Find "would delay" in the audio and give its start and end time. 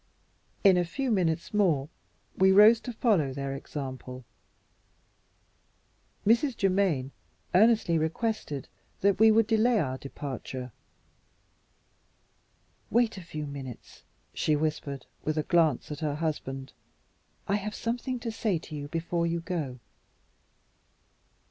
9.29-9.79